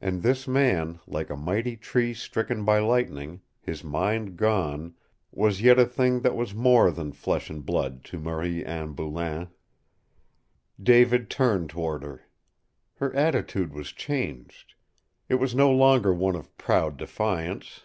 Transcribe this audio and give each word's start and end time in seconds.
And 0.00 0.22
this 0.22 0.48
man, 0.48 1.00
like 1.06 1.28
a 1.28 1.36
mighty 1.36 1.76
tree 1.76 2.14
stricken 2.14 2.64
by 2.64 2.78
lightning, 2.78 3.42
his 3.60 3.84
mind 3.84 4.38
gone, 4.38 4.94
was 5.32 5.60
yet 5.60 5.78
a 5.78 5.84
thing 5.84 6.20
that 6.20 6.34
was 6.34 6.54
more 6.54 6.90
than 6.90 7.08
mere 7.08 7.12
flesh 7.14 7.50
and 7.50 7.66
blood 7.66 8.02
to 8.04 8.18
Marie 8.18 8.64
Anne 8.64 8.94
Boulain! 8.94 9.48
David 10.82 11.28
turned 11.28 11.68
toward 11.68 12.04
her. 12.04 12.22
Her 12.94 13.14
attitude 13.14 13.74
was 13.74 13.92
changed. 13.92 14.76
It 15.28 15.34
was 15.34 15.54
no 15.54 15.70
longer 15.70 16.14
one 16.14 16.36
of 16.36 16.56
proud 16.56 16.96
defiance. 16.96 17.82